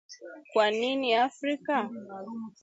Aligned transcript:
Kwa 0.53 0.71
nini 0.71 1.13
Afrika? 1.15 1.89